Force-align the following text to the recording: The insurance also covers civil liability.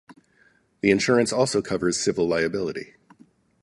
The 0.81 0.89
insurance 0.89 1.31
also 1.31 1.61
covers 1.61 1.99
civil 1.99 2.27
liability. 2.27 2.95